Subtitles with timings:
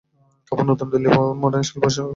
[0.47, 2.09] কাপুর নতুন দিল্লির মডার্ন স্কুলে পড়াশোনা করেছেন।